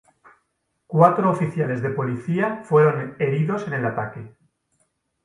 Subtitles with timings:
[0.87, 4.35] Cuatro oficiales de policía fueron heridos en el ataque.